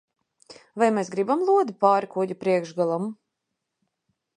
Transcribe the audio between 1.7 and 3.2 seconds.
pāri kuģa priekšgalam?